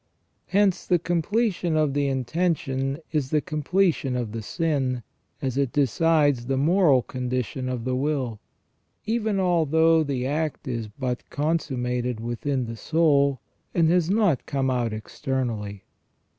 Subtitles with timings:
[0.47, 5.03] Hence the completion of the intention is the completion of the sin,
[5.43, 6.31] as it 2t4 ON JUSTICE AND MORAL EVIL.
[6.31, 8.39] decides the moral condition of the will;
[9.05, 13.41] even although the act is but consummated within the soul,
[13.75, 15.83] and has not come out externally.